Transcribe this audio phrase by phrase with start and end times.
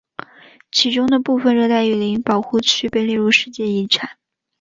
[0.71, 4.17] 其中的部分热带雨林保护区被列入世界遗产。